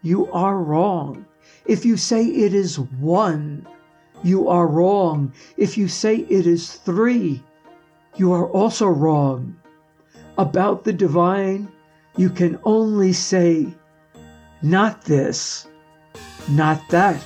you 0.02 0.32
are 0.32 0.58
wrong. 0.58 1.26
If 1.66 1.84
you 1.84 1.98
say 1.98 2.26
it 2.26 2.54
is 2.54 2.80
one, 2.80 3.68
you 4.24 4.48
are 4.48 4.68
wrong. 4.68 5.34
If 5.58 5.78
you 5.78 5.88
say 5.88 6.18
it 6.18 6.48
is 6.48 6.74
three, 6.74 7.44
you 8.16 8.32
are 8.34 8.48
also 8.48 8.88
wrong. 8.88 9.56
About 10.38 10.84
the 10.84 10.94
divine, 10.94 11.72
you 12.18 12.30
can 12.30 12.60
only 12.64 13.14
say 13.14 13.74
not 14.62 15.04
this, 15.06 15.68
not 16.50 16.82
that. 16.90 17.22